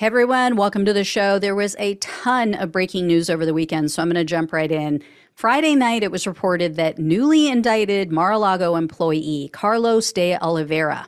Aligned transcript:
Hey 0.00 0.06
everyone, 0.06 0.56
welcome 0.56 0.86
to 0.86 0.94
the 0.94 1.04
show. 1.04 1.38
There 1.38 1.54
was 1.54 1.76
a 1.78 1.96
ton 1.96 2.54
of 2.54 2.72
breaking 2.72 3.06
news 3.06 3.28
over 3.28 3.44
the 3.44 3.52
weekend, 3.52 3.90
so 3.90 4.00
I'm 4.00 4.08
going 4.08 4.14
to 4.14 4.24
jump 4.24 4.50
right 4.50 4.72
in. 4.72 5.02
Friday 5.34 5.74
night, 5.74 6.02
it 6.02 6.10
was 6.10 6.26
reported 6.26 6.76
that 6.76 6.98
newly 6.98 7.48
indicted 7.48 8.10
Mar 8.10 8.32
a 8.32 8.38
Lago 8.38 8.76
employee 8.76 9.50
Carlos 9.52 10.10
de 10.10 10.38
Oliveira 10.38 11.06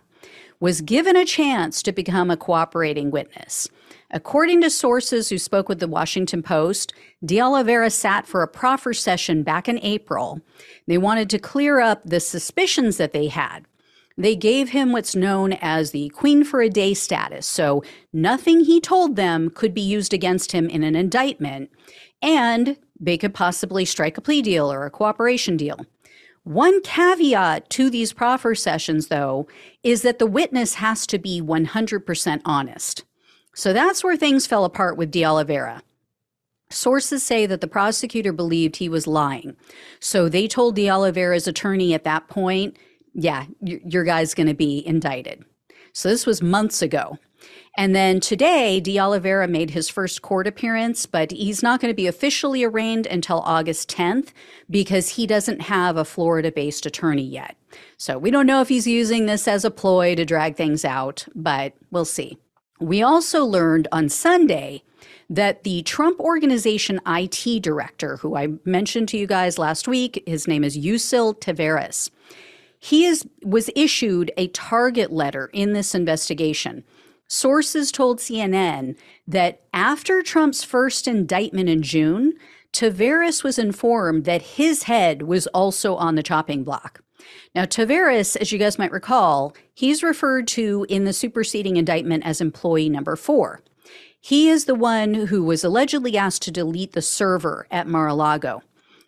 was 0.61 0.83
given 0.83 1.17
a 1.17 1.25
chance 1.25 1.83
to 1.83 1.91
become 1.91 2.31
a 2.31 2.37
cooperating 2.37 3.11
witness. 3.11 3.67
According 4.11 4.61
to 4.61 4.69
sources 4.69 5.31
who 5.31 5.39
spoke 5.39 5.71
with 5.71 5.81
the 5.81 5.89
Washington 5.89 6.43
Post, 6.43 6.93
De 7.25 7.41
Oliveira 7.41 7.89
sat 7.89 8.27
for 8.27 8.43
a 8.43 8.47
proffer 8.47 8.93
session 8.93 9.43
back 9.43 9.71
in 9.71 9.79
April. 9.79 10.43
They 10.87 10.99
wanted 10.99 11.31
to 11.31 11.39
clear 11.39 11.81
up 11.81 12.03
the 12.05 12.21
suspicions 12.21 12.99
that 12.99 13.15
they 13.15 13.29
had 13.29 13.65
they 14.17 14.37
gave 14.37 14.71
him 14.71 14.93
what's 14.93 15.17
known 15.17 15.55
as 15.55 15.91
the 15.91 16.09
Queen 16.11 16.45
for 16.45 16.61
a 16.61 16.69
Day 16.69 16.95
status, 16.95 17.47
so 17.47 17.83
nothing 18.13 18.61
he 18.61 18.81
told 18.81 19.17
them 19.17 19.51
could 19.51 19.75
be 19.75 19.81
used 19.81 20.13
against 20.13 20.53
him 20.53 20.69
in 20.69 20.83
an 20.83 20.95
indictment, 20.95 21.71
and 22.21 22.77
they 22.99 23.19
could 23.19 23.35
possibly 23.35 23.85
strike 23.85 24.19
a 24.19 24.21
plea 24.21 24.43
deal 24.43 24.73
or 24.73 24.85
a 24.85 24.91
cooperation 24.91 25.57
deal. 25.57 25.85
One 26.45 26.81
caveat 26.83 27.71
to 27.71 27.89
these 27.89 28.13
proffer 28.13 28.55
sessions, 28.55 29.09
though, 29.09 29.47
is 29.83 30.03
that 30.03 30.19
the 30.19 30.27
witness 30.27 30.75
has 30.75 31.07
to 31.07 31.19
be 31.19 31.41
100% 31.41 32.43
honest. 32.45 33.05
So 33.55 33.73
that's 33.73 34.03
where 34.03 34.17
things 34.17 34.47
fell 34.47 34.65
apart 34.65 34.97
with 34.97 35.11
De 35.11 35.25
Oliveira. 35.25 35.83
Sources 36.69 37.23
say 37.23 37.47
that 37.47 37.61
the 37.61 37.69
prosecutor 37.69 38.33
believed 38.33 38.77
he 38.77 38.89
was 38.89 39.07
lying. 39.07 39.57
So 40.01 40.29
they 40.29 40.49
told 40.49 40.75
De 40.75 40.91
Oliveira's 40.91 41.47
attorney 41.47 41.95
at 41.95 42.05
that 42.05 42.29
point 42.29 42.77
yeah, 43.15 43.47
your 43.61 44.05
guy's 44.05 44.35
going 44.35 44.47
to 44.47 44.55
be 44.55 44.87
indicted. 44.87 45.45
So 45.93 46.09
this 46.09 46.27
was 46.27 46.43
months 46.43 46.83
ago. 46.83 47.19
And 47.77 47.95
then 47.95 48.21
today, 48.21 48.81
De 48.81 48.99
Oliveira 48.99 49.49
made 49.49 49.71
his 49.71 49.89
first 49.89 50.23
court 50.23 50.47
appearance, 50.47 51.07
but 51.07 51.31
he's 51.31 51.63
not 51.63 51.81
going 51.81 51.91
to 51.91 51.97
be 51.97 52.07
officially 52.07 52.63
arraigned 52.65 53.07
until 53.07 53.41
August 53.41 53.91
10th 53.91 54.29
because 54.71 55.11
he 55.11 55.27
doesn't 55.27 55.63
have 55.63 55.97
a 55.97 56.05
Florida 56.05 56.53
based 56.53 56.85
attorney 56.85 57.23
yet. 57.23 57.57
So 57.97 58.19
we 58.19 58.31
don't 58.31 58.47
know 58.47 58.61
if 58.61 58.69
he's 58.69 58.87
using 58.87 59.27
this 59.27 59.49
as 59.49 59.65
a 59.65 59.71
ploy 59.71 60.15
to 60.15 60.25
drag 60.25 60.57
things 60.57 60.85
out, 60.85 61.27
but 61.35 61.73
we'll 61.91 62.05
see. 62.05 62.37
We 62.79 63.03
also 63.03 63.45
learned 63.45 63.89
on 63.91 64.09
Sunday 64.09 64.83
that 65.31 65.63
the 65.63 65.83
Trump 65.83 66.21
Organization 66.21 67.01
IT 67.07 67.63
director, 67.63 68.19
who 68.19 68.37
I 68.37 68.49
mentioned 68.65 69.09
to 69.11 69.17
you 69.17 69.27
guys 69.27 69.59
last 69.59 69.89
week, 69.89 70.23
his 70.27 70.47
name 70.47 70.63
is 70.63 70.77
Yuscil 70.77 71.39
Taveras 71.41 72.11
he 72.85 73.05
is, 73.05 73.25
was 73.45 73.71
issued 73.77 74.33
a 74.37 74.49
target 74.49 75.13
letter 75.13 75.49
in 75.53 75.73
this 75.73 75.95
investigation. 75.95 76.83
Sources 77.29 77.93
told 77.93 78.19
CNN 78.19 78.97
that 79.29 79.63
after 79.73 80.21
Trump's 80.21 80.65
first 80.65 81.07
indictment 81.07 81.69
in 81.69 81.83
June, 81.83 82.33
Taveras 82.73 83.45
was 83.45 83.57
informed 83.57 84.25
that 84.25 84.43
his 84.43 84.83
head 84.83 85.23
was 85.23 85.47
also 85.49 85.95
on 85.95 86.17
the 86.17 86.25
chopping 86.25 86.65
block. 86.65 87.05
Now, 87.55 87.67
Taveras, 87.67 88.37
as 88.37 88.51
you 88.51 88.59
guys 88.59 88.81
might 88.81 88.91
recall, 88.91 89.55
he's 89.73 90.03
referred 90.03 90.49
to 90.49 90.85
in 90.89 91.05
the 91.05 91.13
superseding 91.13 91.77
indictment 91.77 92.27
as 92.27 92.41
employee 92.41 92.89
number 92.89 93.15
four. 93.15 93.61
He 94.21 94.49
is 94.49 94.65
the 94.65 94.75
one 94.75 95.15
who 95.15 95.45
was 95.45 95.63
allegedly 95.63 96.17
asked 96.17 96.43
to 96.43 96.51
delete 96.51 96.95
the 96.95 97.03
server 97.03 97.69
at 97.71 97.87
Mar 97.87 98.09
a 98.09 98.15
Lago. 98.15 98.61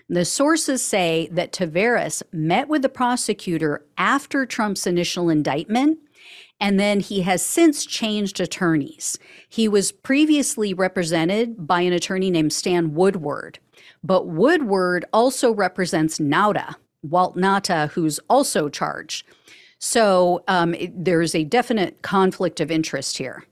The 0.09 0.25
sources 0.25 0.83
say 0.83 1.29
that 1.33 1.53
Taveras 1.53 2.23
met 2.31 2.69
with 2.69 2.83
the 2.83 2.89
prosecutor 2.89 3.87
after 3.97 4.45
Trump's 4.45 4.87
initial 4.87 5.31
indictment, 5.31 5.99
and 6.61 6.79
then 6.79 7.01
he 7.01 7.23
has 7.23 7.45
since 7.45 7.87
changed 7.87 8.39
attorneys. 8.39 9.19
He 9.49 9.67
was 9.67 9.93
previously 9.93 10.75
represented 10.75 11.67
by 11.67 11.81
an 11.81 11.93
attorney 11.95 12.31
named 12.31 12.53
Stan 12.53 12.95
Woodward, 12.95 13.59
but 14.03 14.27
Woodward 14.27 15.07
also 15.13 15.53
represents 15.53 16.19
Nauta, 16.19 16.75
Walt 17.03 17.37
Nauta, 17.37 17.89
who's 17.91 18.19
also 18.29 18.69
charged. 18.69 19.27
So 19.79 20.45
um, 20.48 20.75
it, 20.75 21.05
there's 21.05 21.35
a 21.35 21.45
definite 21.45 22.03
conflict 22.03 22.61
of 22.61 22.70
interest 22.70 23.17
here. 23.19 23.45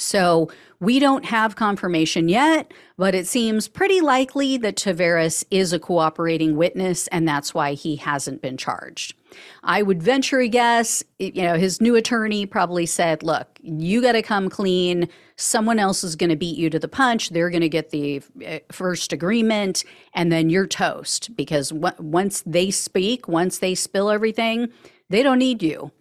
So 0.00 0.50
we 0.80 0.98
don't 0.98 1.26
have 1.26 1.56
confirmation 1.56 2.28
yet, 2.28 2.72
but 2.96 3.14
it 3.14 3.26
seems 3.26 3.68
pretty 3.68 4.00
likely 4.00 4.56
that 4.56 4.76
Taveras 4.76 5.44
is 5.50 5.74
a 5.74 5.78
cooperating 5.78 6.56
witness, 6.56 7.06
and 7.08 7.28
that's 7.28 7.52
why 7.52 7.74
he 7.74 7.96
hasn't 7.96 8.40
been 8.40 8.56
charged. 8.56 9.14
I 9.62 9.82
would 9.82 10.02
venture 10.02 10.40
a 10.40 10.48
guess, 10.48 11.04
you 11.18 11.42
know, 11.42 11.56
his 11.56 11.82
new 11.82 11.96
attorney 11.96 12.46
probably 12.46 12.86
said, 12.86 13.22
look, 13.22 13.46
you 13.60 14.00
got 14.00 14.12
to 14.12 14.22
come 14.22 14.48
clean. 14.48 15.06
Someone 15.36 15.78
else 15.78 16.02
is 16.02 16.16
going 16.16 16.30
to 16.30 16.36
beat 16.36 16.56
you 16.56 16.70
to 16.70 16.78
the 16.78 16.88
punch. 16.88 17.28
They're 17.28 17.50
going 17.50 17.60
to 17.60 17.68
get 17.68 17.90
the 17.90 18.22
uh, 18.46 18.58
first 18.72 19.12
agreement, 19.12 19.84
and 20.14 20.32
then 20.32 20.48
you're 20.48 20.66
toast 20.66 21.36
because 21.36 21.72
once 21.72 22.42
they 22.46 22.70
speak, 22.70 23.28
once 23.28 23.58
they 23.58 23.74
spill 23.74 24.10
everything, 24.10 24.70
they 25.10 25.22
don't 25.22 25.38
need 25.38 25.62
you. 25.62 25.92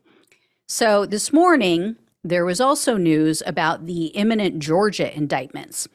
So 0.67 1.05
this 1.05 1.33
morning, 1.33 1.97
there 2.23 2.45
was 2.45 2.59
also 2.59 2.97
news 2.97 3.41
about 3.45 3.85
the 3.85 4.07
imminent 4.07 4.59
Georgia 4.59 5.15
indictments. 5.15 5.87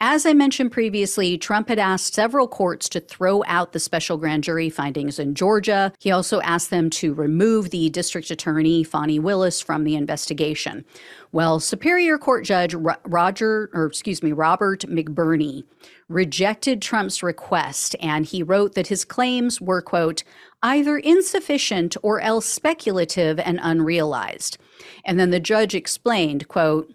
As 0.00 0.24
I 0.24 0.32
mentioned 0.32 0.70
previously, 0.70 1.36
Trump 1.36 1.68
had 1.68 1.80
asked 1.80 2.14
several 2.14 2.46
courts 2.46 2.88
to 2.90 3.00
throw 3.00 3.42
out 3.48 3.72
the 3.72 3.80
special 3.80 4.16
grand 4.16 4.44
jury 4.44 4.70
findings 4.70 5.18
in 5.18 5.34
Georgia. 5.34 5.92
He 5.98 6.12
also 6.12 6.40
asked 6.42 6.70
them 6.70 6.88
to 6.90 7.12
remove 7.12 7.70
the 7.70 7.90
district 7.90 8.30
attorney, 8.30 8.84
Fani 8.84 9.18
Willis, 9.18 9.60
from 9.60 9.82
the 9.82 9.96
investigation. 9.96 10.84
Well, 11.32 11.58
Superior 11.58 12.16
Court 12.16 12.44
Judge 12.44 12.74
Roger, 12.74 13.70
or 13.72 13.86
excuse 13.86 14.22
me, 14.22 14.30
Robert 14.30 14.82
McBurney 14.82 15.64
rejected 16.08 16.80
Trump's 16.80 17.20
request, 17.20 17.96
and 18.00 18.24
he 18.24 18.44
wrote 18.44 18.76
that 18.76 18.86
his 18.86 19.04
claims 19.04 19.60
were, 19.60 19.82
quote, 19.82 20.22
either 20.62 20.96
insufficient 20.98 21.96
or 22.04 22.20
else 22.20 22.46
speculative 22.46 23.40
and 23.40 23.58
unrealized. 23.60 24.58
And 25.04 25.18
then 25.18 25.30
the 25.30 25.40
judge 25.40 25.74
explained, 25.74 26.46
quote, 26.46 26.94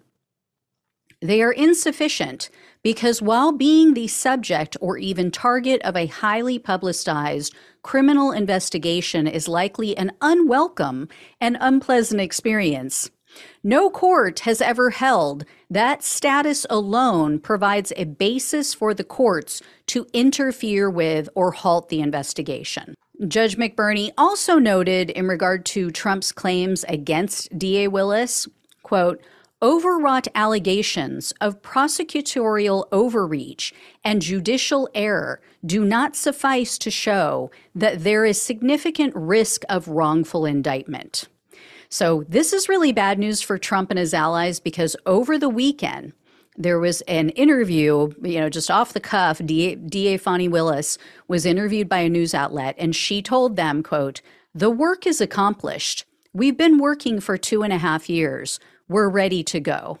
they 1.20 1.42
are 1.42 1.52
insufficient 1.52 2.50
because 2.84 3.22
while 3.22 3.50
being 3.50 3.94
the 3.94 4.06
subject 4.06 4.76
or 4.80 4.98
even 4.98 5.32
target 5.32 5.82
of 5.82 5.96
a 5.96 6.06
highly 6.06 6.58
publicized 6.58 7.52
criminal 7.82 8.30
investigation 8.30 9.26
is 9.26 9.48
likely 9.48 9.96
an 9.96 10.12
unwelcome 10.20 11.08
and 11.40 11.56
unpleasant 11.60 12.20
experience, 12.20 13.10
no 13.64 13.90
court 13.90 14.40
has 14.40 14.60
ever 14.60 14.90
held 14.90 15.44
that 15.70 16.04
status 16.04 16.66
alone 16.70 17.40
provides 17.40 17.92
a 17.96 18.04
basis 18.04 18.74
for 18.74 18.94
the 18.94 19.02
courts 19.02 19.62
to 19.86 20.06
interfere 20.12 20.88
with 20.88 21.28
or 21.34 21.50
halt 21.50 21.88
the 21.88 22.00
investigation. 22.00 22.94
Judge 23.26 23.56
McBurney 23.56 24.10
also 24.18 24.58
noted 24.58 25.10
in 25.10 25.26
regard 25.26 25.64
to 25.66 25.90
Trump's 25.90 26.32
claims 26.32 26.84
against 26.88 27.56
DA 27.58 27.88
Willis, 27.88 28.46
quote, 28.82 29.20
overwrought 29.62 30.28
allegations 30.34 31.32
of 31.40 31.62
prosecutorial 31.62 32.86
overreach 32.92 33.72
and 34.04 34.20
judicial 34.20 34.88
error 34.94 35.40
do 35.64 35.84
not 35.84 36.16
suffice 36.16 36.76
to 36.78 36.90
show 36.90 37.50
that 37.74 38.04
there 38.04 38.24
is 38.24 38.40
significant 38.40 39.14
risk 39.16 39.62
of 39.68 39.88
wrongful 39.88 40.44
indictment. 40.44 41.28
So, 41.88 42.24
this 42.28 42.52
is 42.52 42.68
really 42.68 42.92
bad 42.92 43.18
news 43.18 43.40
for 43.40 43.56
Trump 43.56 43.90
and 43.90 43.98
his 43.98 44.12
allies 44.12 44.58
because 44.58 44.96
over 45.06 45.38
the 45.38 45.48
weekend, 45.48 46.12
there 46.56 46.78
was 46.78 47.00
an 47.02 47.30
interview, 47.30 48.12
you 48.22 48.40
know, 48.40 48.48
just 48.48 48.70
off 48.70 48.92
the 48.92 49.00
cuff. 49.00 49.40
DA, 49.44 49.74
DA 49.76 50.16
Fani 50.16 50.48
Willis 50.48 50.98
was 51.28 51.46
interviewed 51.46 51.88
by 51.88 51.98
a 51.98 52.08
news 52.08 52.34
outlet, 52.34 52.74
and 52.78 52.94
she 52.94 53.22
told 53.22 53.56
them, 53.56 53.82
"quote 53.82 54.20
The 54.54 54.70
work 54.70 55.06
is 55.06 55.20
accomplished. 55.20 56.04
We've 56.32 56.56
been 56.56 56.78
working 56.78 57.20
for 57.20 57.38
two 57.38 57.62
and 57.62 57.72
a 57.72 57.78
half 57.78 58.08
years 58.10 58.58
we're 58.88 59.08
ready 59.08 59.42
to 59.44 59.60
go. 59.60 59.98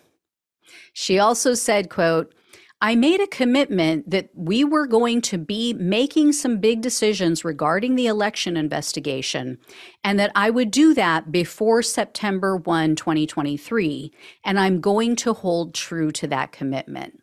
She 0.92 1.18
also 1.18 1.54
said, 1.54 1.90
quote, 1.90 2.34
I 2.80 2.96
made 2.96 3.20
a 3.20 3.26
commitment 3.26 4.10
that 4.10 4.28
we 4.34 4.62
were 4.62 4.86
going 4.86 5.22
to 5.22 5.38
be 5.38 5.72
making 5.72 6.32
some 6.32 6.58
big 6.58 6.82
decisions 6.82 7.42
regarding 7.44 7.94
the 7.94 8.08
election 8.08 8.58
investigation 8.58 9.58
and 10.02 10.18
that 10.18 10.32
I 10.34 10.50
would 10.50 10.70
do 10.70 10.92
that 10.92 11.32
before 11.32 11.80
September 11.80 12.58
1, 12.58 12.96
2023. 12.96 14.12
And 14.44 14.60
I'm 14.60 14.82
going 14.82 15.16
to 15.16 15.32
hold 15.32 15.72
true 15.72 16.10
to 16.12 16.26
that 16.26 16.52
commitment. 16.52 17.20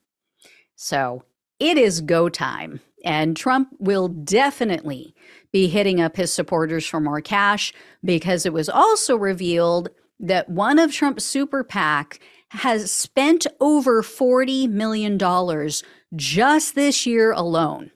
So 0.76 1.26
it 1.60 1.78
is 1.78 2.02
go 2.02 2.28
time. 2.28 2.82
And 3.06 3.38
Trump 3.38 3.70
will 3.78 4.08
definitely 4.08 5.14
be 5.52 5.68
hitting 5.68 6.02
up 6.02 6.16
his 6.16 6.34
supporters 6.34 6.88
for 6.88 7.00
more 7.00 7.22
cash 7.22 7.72
because 8.04 8.48
it 8.48 8.54
was 8.54 8.68
also 8.70 9.16
revealed 9.16 9.90
that 10.22 10.50
one 10.50 10.80
of 10.80 10.94
Trump's 10.94 11.26
super 11.26 11.64
PAC 11.64 12.20
has 12.50 12.92
spent 12.92 13.48
over 13.60 14.02
$40 14.02 14.70
million 14.70 15.18
just 16.16 16.76
this 16.76 17.06
year 17.06 17.32
alone. 17.32 17.92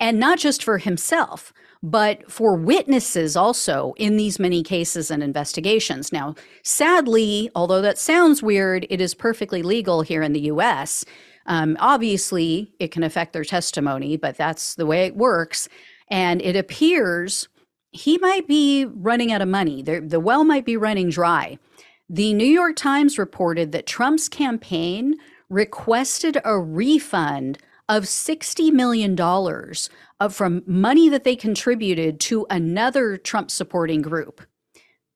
And 0.00 0.18
not 0.18 0.38
just 0.38 0.64
for 0.64 0.78
himself, 0.78 1.52
but 1.82 2.30
for 2.30 2.56
witnesses 2.56 3.36
also 3.36 3.92
in 3.96 4.16
these 4.16 4.38
many 4.38 4.62
cases 4.62 5.10
and 5.10 5.22
investigations. 5.22 6.12
Now, 6.12 6.34
sadly, 6.62 7.50
although 7.54 7.82
that 7.82 7.98
sounds 7.98 8.42
weird, 8.42 8.86
it 8.88 9.00
is 9.00 9.14
perfectly 9.14 9.62
legal 9.62 10.02
here 10.02 10.22
in 10.22 10.32
the 10.32 10.42
US. 10.42 11.04
Um, 11.46 11.76
obviously, 11.80 12.72
it 12.78 12.92
can 12.92 13.02
affect 13.02 13.32
their 13.32 13.44
testimony, 13.44 14.16
but 14.16 14.36
that's 14.36 14.74
the 14.76 14.86
way 14.86 15.06
it 15.06 15.16
works. 15.16 15.68
And 16.08 16.40
it 16.40 16.56
appears 16.56 17.48
he 17.92 18.18
might 18.18 18.48
be 18.48 18.86
running 18.86 19.32
out 19.32 19.42
of 19.42 19.48
money. 19.48 19.82
The, 19.82 20.00
the 20.00 20.20
well 20.20 20.44
might 20.44 20.64
be 20.64 20.76
running 20.76 21.10
dry. 21.10 21.58
The 22.08 22.34
New 22.34 22.46
York 22.46 22.76
Times 22.76 23.18
reported 23.18 23.72
that 23.72 23.86
Trump's 23.86 24.28
campaign 24.28 25.14
requested 25.48 26.38
a 26.44 26.58
refund 26.58 27.58
of 27.88 28.04
$60 28.04 28.72
million 28.72 29.18
of, 30.20 30.34
from 30.34 30.62
money 30.66 31.08
that 31.10 31.24
they 31.24 31.36
contributed 31.36 32.20
to 32.20 32.46
another 32.48 33.18
Trump 33.18 33.50
supporting 33.50 34.00
group. 34.00 34.40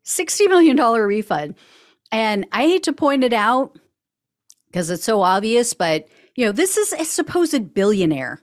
$60 0.04 0.48
million 0.48 0.76
refund. 0.76 1.54
And 2.12 2.46
I 2.52 2.62
hate 2.62 2.82
to 2.84 2.92
point 2.92 3.24
it 3.24 3.32
out 3.32 3.78
because 4.66 4.90
it's 4.90 5.04
so 5.04 5.22
obvious, 5.22 5.74
but 5.74 6.06
you 6.34 6.44
know, 6.44 6.52
this 6.52 6.76
is 6.76 6.92
a 6.92 7.04
supposed 7.04 7.72
billionaire. 7.72 8.42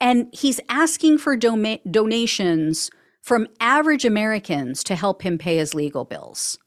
And 0.00 0.28
he's 0.32 0.60
asking 0.68 1.18
for 1.18 1.36
donations 1.36 2.90
from 3.22 3.48
average 3.60 4.04
Americans 4.04 4.82
to 4.84 4.94
help 4.94 5.22
him 5.22 5.38
pay 5.38 5.56
his 5.56 5.74
legal 5.74 6.04
bills. 6.04 6.58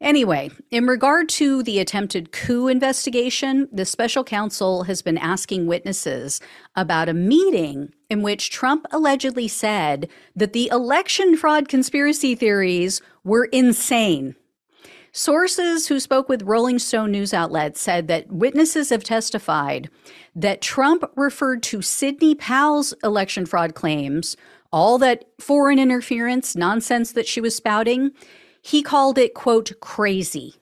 Anyway, 0.00 0.50
in 0.70 0.86
regard 0.86 1.28
to 1.30 1.62
the 1.62 1.78
attempted 1.78 2.30
coup 2.30 2.68
investigation, 2.68 3.68
the 3.72 3.86
special 3.86 4.22
counsel 4.22 4.82
has 4.82 5.00
been 5.00 5.16
asking 5.16 5.66
witnesses 5.66 6.40
about 6.76 7.08
a 7.08 7.14
meeting 7.14 7.90
in 8.10 8.20
which 8.20 8.50
Trump 8.50 8.86
allegedly 8.90 9.48
said 9.48 10.08
that 10.36 10.52
the 10.52 10.68
election 10.70 11.36
fraud 11.36 11.68
conspiracy 11.68 12.34
theories 12.34 13.00
were 13.22 13.46
insane. 13.46 14.34
Sources 15.16 15.86
who 15.86 16.00
spoke 16.00 16.28
with 16.28 16.42
Rolling 16.42 16.80
Stone 16.80 17.12
news 17.12 17.32
outlets 17.32 17.80
said 17.80 18.08
that 18.08 18.32
witnesses 18.32 18.90
have 18.90 19.04
testified 19.04 19.88
that 20.34 20.60
Trump 20.60 21.04
referred 21.14 21.62
to 21.62 21.80
Sidney 21.80 22.34
Powell's 22.34 22.92
election 23.04 23.46
fraud 23.46 23.76
claims, 23.76 24.36
all 24.74 24.98
that 24.98 25.24
foreign 25.38 25.78
interference 25.78 26.56
nonsense 26.56 27.12
that 27.12 27.28
she 27.28 27.40
was 27.40 27.54
spouting, 27.54 28.10
he 28.60 28.82
called 28.82 29.16
it, 29.18 29.32
quote, 29.32 29.72
crazy. 29.80 30.56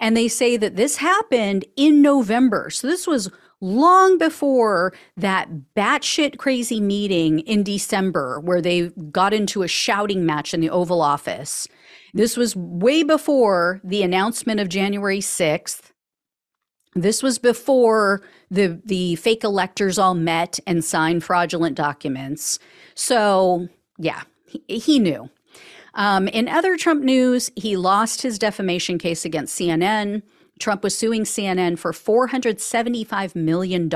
And 0.00 0.16
they 0.16 0.28
say 0.28 0.56
that 0.56 0.76
this 0.76 0.96
happened 0.96 1.66
in 1.76 2.00
November. 2.00 2.70
So 2.70 2.86
this 2.86 3.06
was 3.06 3.30
long 3.60 4.16
before 4.16 4.94
that 5.18 5.50
batshit 5.76 6.38
crazy 6.38 6.80
meeting 6.80 7.40
in 7.40 7.62
December 7.62 8.40
where 8.40 8.62
they 8.62 8.88
got 9.10 9.34
into 9.34 9.62
a 9.62 9.68
shouting 9.68 10.24
match 10.24 10.54
in 10.54 10.60
the 10.60 10.70
Oval 10.70 11.02
Office. 11.02 11.68
This 12.14 12.38
was 12.38 12.56
way 12.56 13.02
before 13.02 13.78
the 13.84 14.02
announcement 14.02 14.58
of 14.58 14.70
January 14.70 15.20
6th. 15.20 15.90
This 16.94 17.22
was 17.22 17.38
before 17.38 18.22
the 18.50 18.80
the 18.84 19.16
fake 19.16 19.44
electors 19.44 19.98
all 19.98 20.14
met 20.14 20.60
and 20.66 20.84
signed 20.84 21.24
fraudulent 21.24 21.76
documents. 21.76 22.58
So, 22.94 23.68
yeah, 23.98 24.22
he, 24.46 24.62
he 24.78 24.98
knew. 24.98 25.28
Um, 25.94 26.28
in 26.28 26.48
other 26.48 26.76
Trump 26.76 27.02
news, 27.02 27.50
he 27.56 27.76
lost 27.76 28.22
his 28.22 28.38
defamation 28.38 28.98
case 28.98 29.24
against 29.24 29.58
CNN. 29.58 30.22
Trump 30.60 30.84
was 30.84 30.96
suing 30.96 31.24
CNN 31.24 31.78
for 31.78 31.92
$475 31.92 33.34
million 33.34 33.88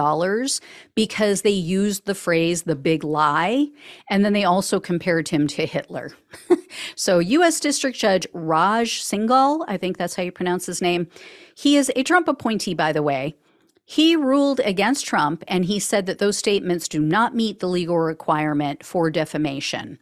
because 0.95 1.43
they 1.43 1.51
used 1.51 2.05
the 2.05 2.15
phrase 2.15 2.63
the 2.63 2.75
big 2.75 3.05
lie. 3.05 3.69
And 4.11 4.25
then 4.25 4.33
they 4.33 4.45
also 4.45 4.81
compared 4.81 5.29
him 5.29 5.47
to 5.49 5.67
Hitler. 5.67 6.13
so, 6.97 7.21
U.S. 7.21 7.61
District 7.61 7.97
Judge 7.97 8.27
Raj 8.33 9.01
Singhal, 9.01 9.65
I 9.69 9.77
think 9.77 9.97
that's 9.97 10.17
how 10.17 10.25
you 10.25 10.33
pronounce 10.33 10.67
his 10.67 10.83
name, 10.83 11.09
he 11.55 11.77
is 11.77 11.93
a 11.95 12.03
Trump 12.03 12.27
appointee, 12.29 12.75
by 12.75 12.93
the 12.93 13.03
way. 13.03 13.37
He 13.85 14.17
ruled 14.17 14.61
against 14.61 15.07
Trump 15.07 15.43
and 15.49 15.65
he 15.65 15.79
said 15.79 16.05
that 16.07 16.19
those 16.19 16.37
statements 16.37 16.89
do 16.89 17.01
not 17.01 17.35
meet 17.35 17.61
the 17.61 17.69
legal 17.69 17.99
requirement 17.99 18.85
for 18.85 19.11
defamation. 19.11 19.99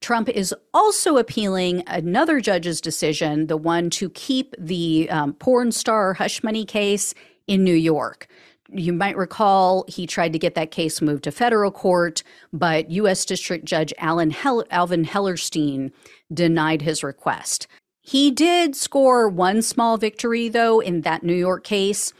Trump 0.00 0.28
is 0.28 0.54
also 0.72 1.16
appealing 1.16 1.82
another 1.86 2.40
judge's 2.40 2.80
decision, 2.80 3.46
the 3.46 3.56
one 3.56 3.90
to 3.90 4.10
keep 4.10 4.54
the 4.58 5.08
um, 5.10 5.34
porn 5.34 5.72
star 5.72 6.14
hush 6.14 6.42
money 6.42 6.64
case 6.64 7.14
in 7.46 7.64
New 7.64 7.74
York. 7.74 8.28
You 8.70 8.92
might 8.92 9.16
recall 9.16 9.84
he 9.88 10.06
tried 10.06 10.32
to 10.34 10.38
get 10.38 10.54
that 10.54 10.70
case 10.70 11.00
moved 11.00 11.24
to 11.24 11.32
federal 11.32 11.70
court, 11.70 12.22
but 12.52 12.90
U.S. 12.90 13.24
District 13.24 13.64
Judge 13.64 13.94
Alan 13.98 14.30
Hel- 14.30 14.64
Alvin 14.70 15.06
Hellerstein 15.06 15.90
denied 16.32 16.82
his 16.82 17.02
request. 17.02 17.66
He 18.02 18.30
did 18.30 18.76
score 18.76 19.28
one 19.28 19.62
small 19.62 19.96
victory, 19.96 20.48
though, 20.48 20.80
in 20.80 21.00
that 21.00 21.22
New 21.22 21.34
York 21.34 21.64
case. 21.64 22.12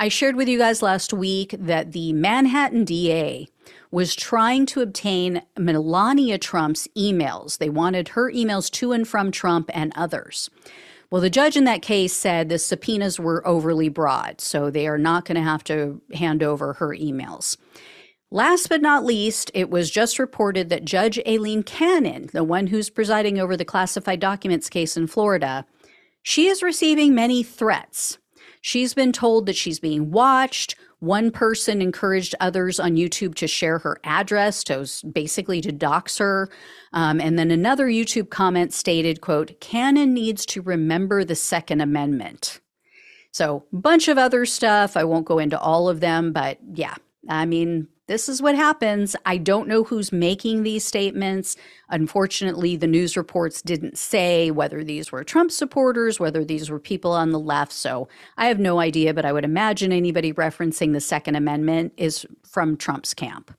I 0.00 0.08
shared 0.08 0.34
with 0.34 0.48
you 0.48 0.58
guys 0.58 0.82
last 0.82 1.12
week 1.12 1.54
that 1.58 1.92
the 1.92 2.12
Manhattan 2.12 2.84
DA 2.84 3.48
was 3.94 4.16
trying 4.16 4.66
to 4.66 4.80
obtain 4.80 5.40
Melania 5.56 6.36
Trump's 6.36 6.88
emails. 6.96 7.58
They 7.58 7.70
wanted 7.70 8.08
her 8.08 8.28
emails 8.28 8.68
to 8.72 8.90
and 8.90 9.06
from 9.06 9.30
Trump 9.30 9.70
and 9.72 9.92
others. 9.94 10.50
Well, 11.12 11.22
the 11.22 11.30
judge 11.30 11.56
in 11.56 11.62
that 11.62 11.80
case 11.80 12.12
said 12.12 12.48
the 12.48 12.58
subpoenas 12.58 13.20
were 13.20 13.46
overly 13.46 13.88
broad, 13.88 14.40
so 14.40 14.68
they 14.68 14.88
are 14.88 14.98
not 14.98 15.24
going 15.24 15.36
to 15.36 15.42
have 15.42 15.62
to 15.64 16.02
hand 16.12 16.42
over 16.42 16.72
her 16.72 16.88
emails. 16.88 17.56
Last 18.32 18.68
but 18.68 18.82
not 18.82 19.04
least, 19.04 19.52
it 19.54 19.70
was 19.70 19.92
just 19.92 20.18
reported 20.18 20.70
that 20.70 20.84
Judge 20.84 21.20
Aileen 21.24 21.62
Cannon, 21.62 22.30
the 22.32 22.42
one 22.42 22.66
who's 22.66 22.90
presiding 22.90 23.38
over 23.38 23.56
the 23.56 23.64
classified 23.64 24.18
documents 24.18 24.68
case 24.68 24.96
in 24.96 25.06
Florida, 25.06 25.64
she 26.20 26.48
is 26.48 26.64
receiving 26.64 27.14
many 27.14 27.44
threats. 27.44 28.18
She's 28.66 28.94
been 28.94 29.12
told 29.12 29.44
that 29.44 29.56
she's 29.56 29.78
being 29.78 30.10
watched, 30.10 30.76
one 31.00 31.30
person 31.30 31.82
encouraged 31.82 32.34
others 32.40 32.80
on 32.80 32.96
YouTube 32.96 33.34
to 33.34 33.46
share 33.46 33.78
her 33.80 34.00
address, 34.04 34.64
to 34.64 34.88
basically 35.12 35.60
to 35.60 35.70
dox 35.70 36.16
her. 36.16 36.48
Um, 36.94 37.20
and 37.20 37.38
then 37.38 37.50
another 37.50 37.88
YouTube 37.88 38.30
comment 38.30 38.72
stated, 38.72 39.20
quote, 39.20 39.60
Cannon 39.60 40.14
needs 40.14 40.46
to 40.46 40.62
remember 40.62 41.24
the 41.24 41.34
Second 41.34 41.82
Amendment. 41.82 42.62
So, 43.32 43.66
bunch 43.70 44.08
of 44.08 44.16
other 44.16 44.46
stuff. 44.46 44.96
I 44.96 45.04
won't 45.04 45.26
go 45.26 45.38
into 45.38 45.60
all 45.60 45.90
of 45.90 46.00
them, 46.00 46.32
but 46.32 46.56
yeah, 46.72 46.94
I 47.28 47.44
mean, 47.44 47.86
this 48.06 48.28
is 48.28 48.42
what 48.42 48.54
happens. 48.54 49.16
I 49.24 49.38
don't 49.38 49.68
know 49.68 49.84
who's 49.84 50.12
making 50.12 50.62
these 50.62 50.84
statements. 50.84 51.56
Unfortunately, 51.88 52.76
the 52.76 52.86
news 52.86 53.16
reports 53.16 53.62
didn't 53.62 53.96
say 53.96 54.50
whether 54.50 54.84
these 54.84 55.10
were 55.10 55.24
Trump 55.24 55.50
supporters, 55.50 56.20
whether 56.20 56.44
these 56.44 56.70
were 56.70 56.78
people 56.78 57.12
on 57.12 57.30
the 57.30 57.38
left. 57.38 57.72
So 57.72 58.08
I 58.36 58.46
have 58.46 58.58
no 58.58 58.78
idea, 58.78 59.14
but 59.14 59.24
I 59.24 59.32
would 59.32 59.44
imagine 59.44 59.92
anybody 59.92 60.32
referencing 60.32 60.92
the 60.92 61.00
Second 61.00 61.36
Amendment 61.36 61.94
is 61.96 62.26
from 62.44 62.76
Trump's 62.76 63.14
camp. 63.14 63.56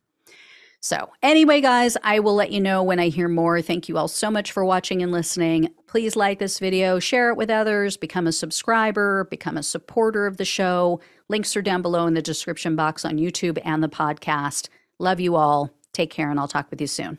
So, 0.86 1.10
anyway, 1.24 1.62
guys, 1.62 1.98
I 2.04 2.20
will 2.20 2.36
let 2.36 2.52
you 2.52 2.62
know 2.62 2.84
when 2.84 3.00
I 3.00 3.08
hear 3.08 3.28
more. 3.28 3.60
Thank 3.60 3.90
you 3.90 3.98
all 3.98 4.08
so 4.08 4.30
much 4.30 4.52
for 4.52 4.64
watching 4.64 5.02
and 5.02 5.12
listening. 5.12 5.74
Please 5.88 6.16
like 6.16 6.38
this 6.38 6.60
video, 6.60 7.00
share 7.00 7.32
it 7.32 7.38
with 7.38 7.50
others, 7.50 7.98
become 7.98 8.28
a 8.28 8.32
subscriber, 8.32 9.24
become 9.32 9.58
a 9.58 9.64
supporter 9.64 10.28
of 10.28 10.38
the 10.38 10.46
show. 10.46 11.02
Links 11.28 11.56
are 11.56 11.64
down 11.64 11.82
below 11.82 12.06
in 12.06 12.14
the 12.14 12.22
description 12.22 12.76
box 12.76 13.04
on 13.04 13.18
YouTube 13.18 13.60
and 13.66 13.82
the 13.82 13.90
podcast. 13.90 14.70
Love 15.00 15.20
you 15.20 15.36
all. 15.36 15.72
Take 15.92 16.12
care, 16.12 16.30
and 16.30 16.40
I'll 16.40 16.48
talk 16.48 16.70
with 16.70 16.80
you 16.80 16.86
soon. 16.86 17.18